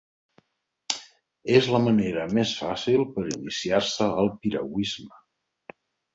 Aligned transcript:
És 1.57 1.67
la 1.75 1.81
manera 1.87 2.23
més 2.39 2.55
fàcil 2.63 3.05
per 3.19 3.27
a 3.27 3.31
iniciar-se 3.35 4.09
al 4.23 4.33
piragüisme. 4.41 5.23